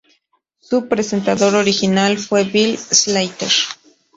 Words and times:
Su 0.59 0.87
presentador 0.87 1.53
original 1.53 2.17
fue 2.17 2.43
Bill 2.43 2.75
Slater. 2.75 3.51